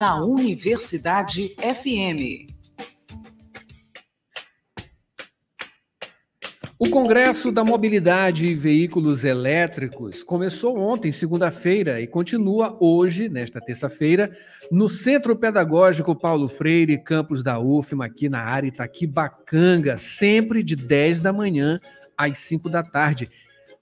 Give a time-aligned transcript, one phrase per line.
[0.00, 2.46] na Universidade FM.
[6.78, 14.30] O Congresso da Mobilidade e Veículos Elétricos começou ontem, segunda-feira, e continua hoje, nesta terça-feira,
[14.70, 21.18] no Centro Pedagógico Paulo Freire, campus da UFMA, aqui na área Itaquibacanga, sempre de 10
[21.20, 21.80] da manhã
[22.16, 23.28] às 5 da tarde.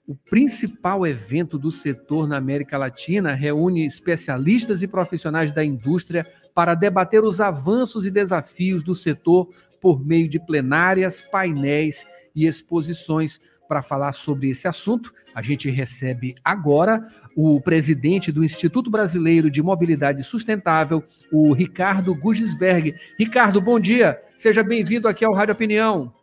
[0.07, 6.25] O principal evento do setor na América Latina reúne especialistas e profissionais da indústria
[6.55, 9.49] para debater os avanços e desafios do setor
[9.81, 13.41] por meio de plenárias, painéis e exposições.
[13.67, 19.61] Para falar sobre esse assunto, a gente recebe agora o presidente do Instituto Brasileiro de
[19.61, 21.03] Mobilidade Sustentável,
[21.33, 22.95] o Ricardo Gugisberg.
[23.19, 24.23] Ricardo, bom dia.
[24.37, 26.13] Seja bem-vindo aqui ao Rádio Opinião.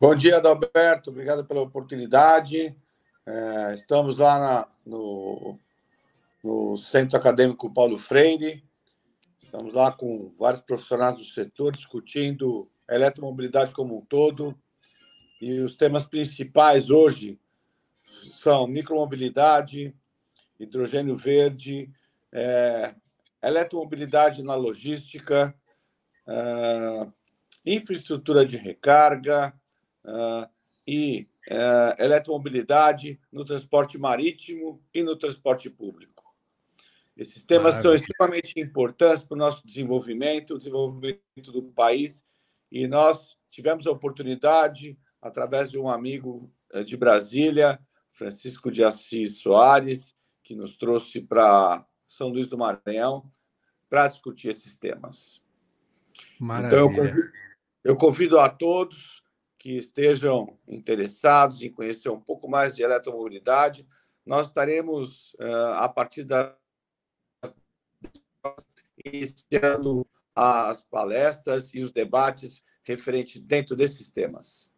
[0.00, 1.10] Bom dia, Adalberto.
[1.10, 2.74] Obrigado pela oportunidade.
[3.24, 5.58] É, estamos lá na, no,
[6.42, 8.64] no Centro Acadêmico Paulo Freire.
[9.42, 14.58] Estamos lá com vários profissionais do setor discutindo eletromobilidade como um todo,
[15.40, 17.38] e os temas principais hoje
[18.04, 19.94] são micromobilidade,
[20.58, 21.90] hidrogênio verde,
[22.32, 22.94] é,
[23.42, 25.54] eletromobilidade na logística,
[26.26, 27.06] é,
[27.64, 29.54] infraestrutura de recarga
[30.04, 30.48] é,
[30.86, 36.22] e é, eletromobilidade no transporte marítimo e no transporte público.
[37.16, 37.82] Esses temas Maravilha.
[37.82, 42.24] são extremamente importantes para o nosso desenvolvimento, o desenvolvimento do país,
[42.70, 47.78] e nós tivemos a oportunidade, através de um amigo eh, de Brasília,
[48.10, 53.30] Francisco de Assis Soares, que nos trouxe para São Luís do Maranhão
[53.90, 55.42] para discutir esses temas.
[56.40, 56.68] Maravilha.
[56.68, 57.32] Então, eu convido,
[57.84, 59.21] eu convido a todos
[59.62, 63.86] que estejam interessados em conhecer um pouco mais de eletromobilidade.
[64.26, 66.56] Nós estaremos, eh, a partir da
[69.04, 74.68] iniciando as palestras e os debates referentes dentro desses temas.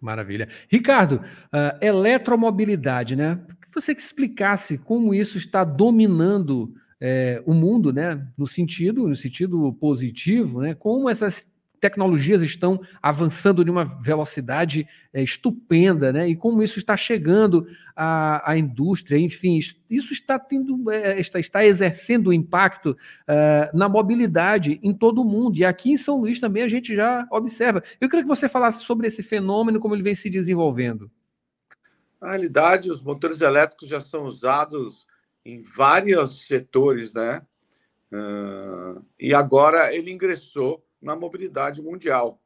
[0.00, 0.48] Maravilha.
[0.68, 3.44] Ricardo, uh, eletromobilidade, né?
[3.74, 8.28] Você que explicasse como isso está dominando é, o mundo, né?
[8.36, 10.74] No sentido, no sentido positivo, né?
[10.74, 11.44] Como essas
[11.80, 16.28] tecnologias estão avançando de uma velocidade é, estupenda, né?
[16.28, 19.58] E como isso está chegando à, à indústria, enfim,
[19.88, 22.96] isso está tendo, é, está, está exercendo impacto
[23.26, 25.56] é, na mobilidade em todo o mundo.
[25.58, 27.82] E aqui em São Luís também a gente já observa.
[28.00, 31.10] Eu queria que você falasse sobre esse fenômeno, como ele vem se desenvolvendo.
[32.20, 35.06] Na realidade, os motores elétricos já são usados
[35.44, 37.42] em vários setores, né?
[38.12, 42.40] Uh, e agora ele ingressou na mobilidade mundial,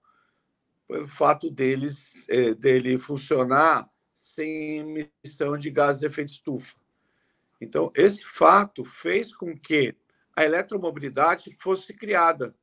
[0.86, 4.78] pelo fato deles é, dele funcionar sem
[5.24, 6.76] emissão de gases de efeito estufa.
[7.60, 9.96] Então, esse fato fez com que
[10.34, 12.54] a eletromobilidade fosse criada,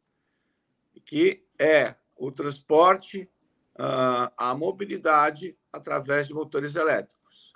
[1.05, 3.29] que é o transporte,
[3.77, 7.53] ah, a mobilidade através de motores elétricos.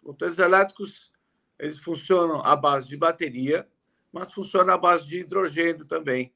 [0.00, 1.10] Os motores elétricos
[1.58, 3.68] eles funcionam à base de bateria,
[4.12, 6.32] mas funcionam à base de hidrogênio também.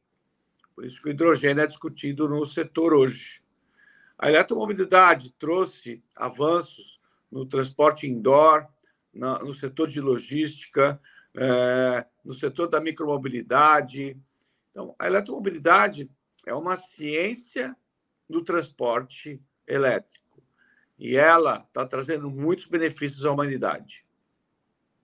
[0.75, 3.43] Por isso que o hidrogênio é discutido no setor hoje.
[4.19, 7.00] A eletromobilidade trouxe avanços
[7.31, 8.66] no transporte indoor,
[9.12, 11.00] no setor de logística,
[11.34, 14.16] é, no setor da micromobilidade.
[14.71, 16.11] Então, a eletromobilidade
[16.47, 17.77] é uma ciência
[18.28, 20.43] do transporte elétrico
[20.99, 24.06] e ela está trazendo muitos benefícios à humanidade.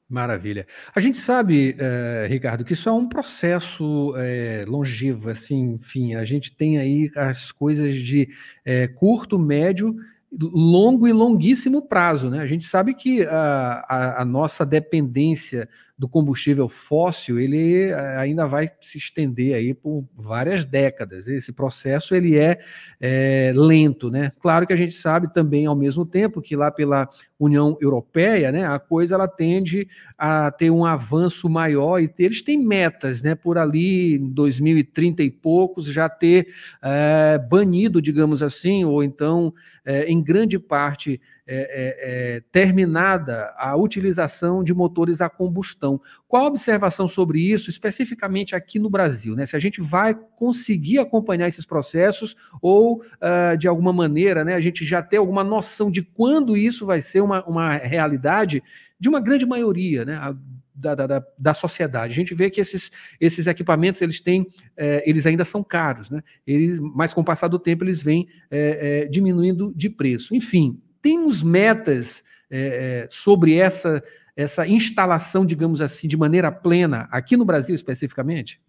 [0.08, 0.66] Maravilha.
[0.94, 6.24] A gente sabe, eh, Ricardo, que isso é um processo eh, longevo, assim, enfim, a
[6.24, 8.26] gente tem aí as coisas de
[8.64, 9.94] eh, curto, médio,
[10.32, 12.40] longo e longuíssimo prazo, né?
[12.40, 18.46] A gente sabe que a, a, a nossa dependência do combustível fóssil, ele eh, ainda
[18.46, 21.26] vai se estender aí por várias décadas.
[21.26, 22.60] Esse processo ele é,
[23.00, 24.30] é, lento, né?
[24.40, 28.64] Claro que a gente sabe também ao mesmo tempo que lá pela União Europeia, né,
[28.64, 33.34] a coisa ela tende a ter um avanço maior e eles têm metas, né?
[33.34, 36.46] Por ali em 2030 e poucos já ter
[36.80, 39.52] é, banido, digamos assim, ou então
[39.84, 45.98] é, em grande parte é, é, é, terminada a utilização de motores a combustão.
[46.28, 49.34] Qual a observação sobre isso, especificamente aqui no Brasil?
[49.34, 49.46] Né?
[49.46, 54.60] Se a gente vai conseguir acompanhar esses processos ou, uh, de alguma maneira, né, a
[54.60, 58.62] gente já tem alguma noção de quando isso vai ser uma, uma realidade
[59.00, 60.36] de uma grande maioria, né?
[60.74, 62.12] Da, da, da, sociedade.
[62.12, 64.46] A gente vê que esses, esses equipamentos eles têm,
[64.76, 66.22] é, eles ainda são caros, né?
[66.46, 70.36] Eles, mas com o passar do tempo eles vêm é, é, diminuindo de preço.
[70.36, 74.02] Enfim, temos metas é, é, sobre essa
[74.38, 78.62] essa instalação, digamos assim, de maneira plena, aqui no Brasil especificamente?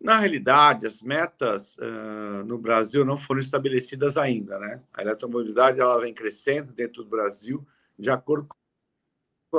[0.00, 4.82] Na realidade, as metas uh, no Brasil não foram estabelecidas ainda, né?
[4.92, 7.64] A eletromobilidade ela vem crescendo dentro do Brasil
[7.96, 8.48] de acordo
[9.48, 9.58] com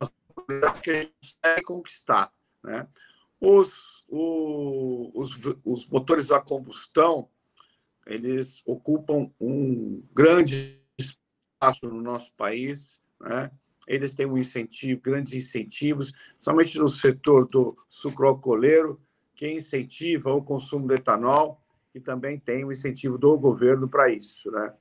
[0.00, 2.32] as oportunidades que a gente consegue conquistar,
[2.64, 2.88] né?
[3.40, 7.28] Os, o, os, os motores a combustão,
[8.06, 13.50] eles ocupam um grande espaço no nosso país, né?
[13.86, 19.00] Eles têm um incentivo, grandes incentivos, somente no setor do sucroalcooleiro,
[19.34, 21.60] que incentiva o consumo de etanol
[21.94, 24.72] e também tem o incentivo do governo para isso, né?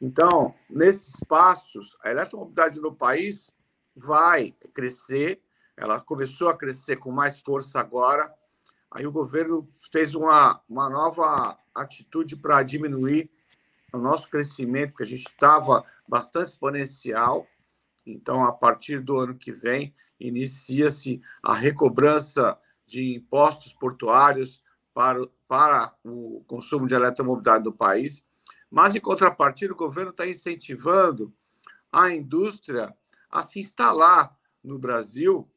[0.00, 3.50] Então, nesses passos, a eletromobilidade no país
[3.94, 5.40] vai crescer,
[5.76, 8.32] ela começou a crescer com mais força agora,
[8.92, 13.30] aí o governo fez uma, uma nova atitude para diminuir
[13.92, 17.46] o nosso crescimento, porque a gente estava bastante exponencial,
[18.04, 24.62] então, a partir do ano que vem, inicia-se a recobrança de impostos portuários
[24.92, 28.24] para, para o consumo de eletromobilidade do país,
[28.70, 31.32] mas, em contrapartida, o governo está incentivando
[31.92, 32.94] a indústria
[33.30, 35.48] a se instalar no Brasil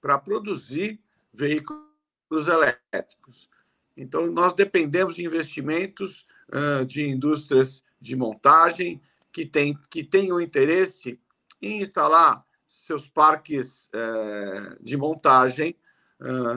[0.00, 1.00] para produzir
[1.32, 1.89] veículos
[2.30, 3.48] elétricos.
[3.96, 9.00] Então, nós dependemos de investimentos uh, de indústrias de montagem
[9.32, 11.20] que, tem, que tenham interesse
[11.60, 15.76] em instalar seus parques uh, de montagem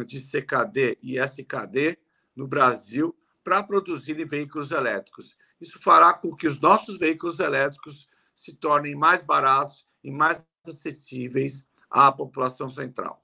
[0.05, 1.97] de CKD e SKD
[2.35, 5.37] no Brasil para produzirem veículos elétricos.
[5.59, 11.65] Isso fará com que os nossos veículos elétricos se tornem mais baratos e mais acessíveis
[11.89, 13.22] à população central.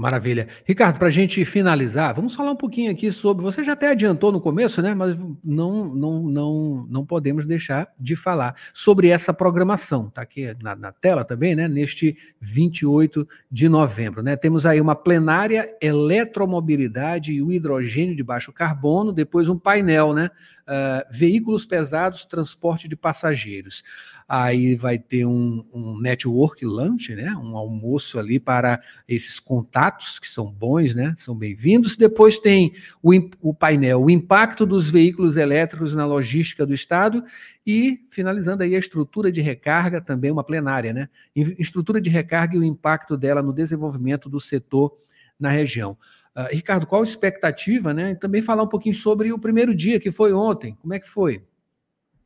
[0.00, 0.48] Maravilha.
[0.64, 3.44] Ricardo, para a gente finalizar, vamos falar um pouquinho aqui sobre.
[3.44, 4.94] Você já até adiantou no começo, né?
[4.94, 5.14] Mas
[5.44, 10.08] não, não, não, não podemos deixar de falar sobre essa programação.
[10.08, 11.68] Está aqui na, na, tela também, né?
[11.68, 14.22] Neste 28 de novembro.
[14.22, 14.36] Né?
[14.36, 20.30] Temos aí uma plenária eletromobilidade e o hidrogênio de baixo carbono, depois um painel, né?
[20.62, 23.82] Uh, veículos pesados, transporte de passageiros
[24.30, 27.34] aí vai ter um, um network lunch, né?
[27.34, 31.14] Um almoço ali para esses contatos que são bons, né?
[31.16, 31.96] São bem-vindos.
[31.96, 33.10] Depois tem o,
[33.40, 37.24] o painel, o impacto dos veículos elétricos na logística do Estado
[37.66, 41.08] e finalizando aí a estrutura de recarga, também uma plenária, né?
[41.34, 44.96] Estrutura de recarga e o impacto dela no desenvolvimento do setor
[45.38, 45.96] na região.
[46.36, 48.12] Uh, Ricardo, qual a expectativa, né?
[48.12, 50.76] E também falar um pouquinho sobre o primeiro dia que foi ontem.
[50.80, 51.38] Como é que foi?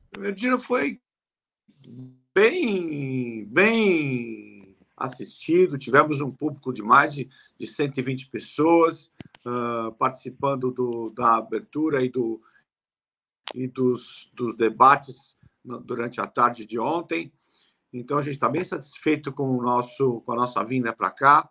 [0.08, 1.00] O primeiro dia foi
[2.34, 4.54] bem, bem
[4.96, 5.79] assistido.
[5.79, 9.11] Tivemos um público de mais de, de 120 pessoas
[9.44, 12.41] uh, participando do, da abertura e, do,
[13.55, 15.37] e dos, dos debates
[15.85, 17.32] durante a tarde de ontem.
[17.93, 21.49] Então, a gente está bem satisfeito com, o nosso, com a nossa vinda para cá,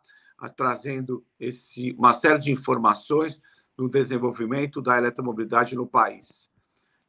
[0.58, 3.40] trazendo esse, uma série de informações
[3.78, 6.52] no desenvolvimento da eletromobilidade no país.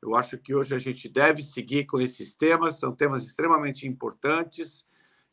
[0.01, 4.87] Eu acho que hoje a gente deve seguir com esses temas, são temas extremamente importantes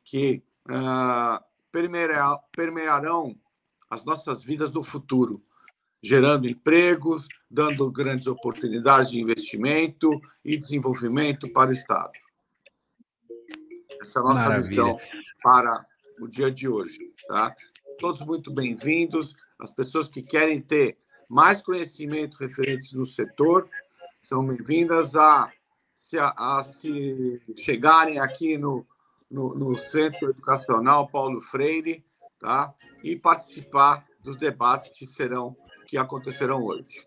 [0.04, 1.44] que uh,
[2.52, 3.36] permearão
[3.90, 5.42] as nossas vidas no futuro,
[6.02, 10.10] gerando empregos, dando grandes oportunidades de investimento
[10.44, 12.12] e desenvolvimento para o Estado.
[14.02, 14.70] Essa é a nossa Maravilha.
[14.70, 15.00] visão
[15.44, 15.86] para
[16.20, 17.14] o dia de hoje.
[17.28, 17.56] Tá?
[18.00, 19.36] Todos muito bem-vindos.
[19.60, 20.98] As pessoas que querem ter
[21.30, 23.70] mais conhecimento referentes no setor,
[24.22, 25.52] são bem-vindas a,
[26.18, 28.86] a, a, se chegarem aqui no,
[29.32, 32.04] no, no, Centro Educacional Paulo Freire,
[32.40, 32.74] tá?
[33.04, 35.56] E participar dos debates que serão
[35.88, 37.06] que acontecerão hoje.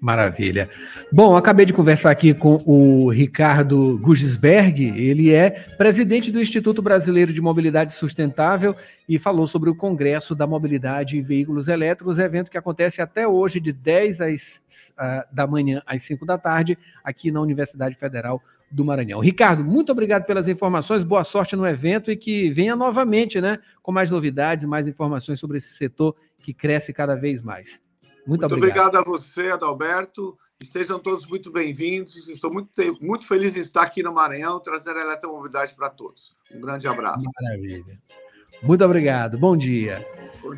[0.00, 0.70] Maravilha.
[1.12, 7.34] Bom, acabei de conversar aqui com o Ricardo Gugisberg, ele é presidente do Instituto Brasileiro
[7.34, 8.74] de Mobilidade Sustentável
[9.06, 13.60] e falou sobre o Congresso da Mobilidade e Veículos Elétricos, evento que acontece até hoje,
[13.60, 18.40] de 10 às, uh, da manhã às 5 da tarde, aqui na Universidade Federal
[18.70, 19.20] do Maranhão.
[19.20, 23.90] Ricardo, muito obrigado pelas informações, boa sorte no evento e que venha novamente, né, com
[23.90, 27.80] mais novidades, mais informações sobre esse setor que cresce cada vez mais.
[28.26, 28.88] Muito, muito obrigado.
[28.88, 30.38] obrigado a você, Adalberto.
[30.60, 32.28] Estejam todos muito bem-vindos.
[32.28, 36.36] Estou muito, muito feliz em estar aqui no Maranhão, trazendo a eletromobilidade para todos.
[36.54, 37.24] Um grande abraço.
[37.40, 37.98] Maravilha.
[38.62, 39.38] Muito obrigado.
[39.38, 40.06] Bom dia.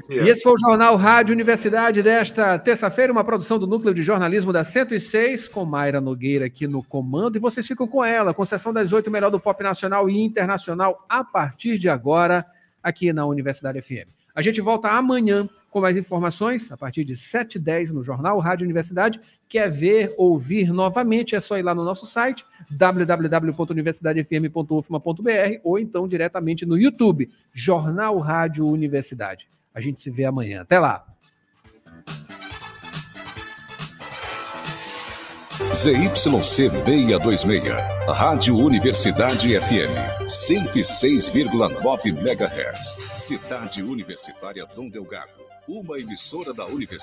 [0.08, 4.52] E esse foi o Jornal Rádio Universidade desta terça-feira, uma produção do Núcleo de Jornalismo
[4.52, 7.36] da 106, com Mayra Nogueira aqui no comando.
[7.36, 11.24] E vocês ficam com ela, com das oito, melhor do pop nacional e internacional, a
[11.24, 12.44] partir de agora,
[12.82, 14.08] aqui na Universidade FM.
[14.34, 19.18] A gente volta amanhã com mais informações, a partir de 7h10 no Jornal Rádio Universidade.
[19.48, 26.66] Quer ver, ouvir novamente, é só ir lá no nosso site, www.universidadefm.ufma.br ou então diretamente
[26.66, 29.48] no YouTube, Jornal Rádio Universidade.
[29.74, 30.62] A gente se vê amanhã.
[30.62, 31.06] Até lá!
[35.74, 37.72] ZYC 626,
[38.06, 42.98] Rádio Universidade FM, 106,9 MHz.
[43.14, 45.30] Cidade Universitária Dom Delgado,
[45.66, 47.00] uma emissora da Universidade.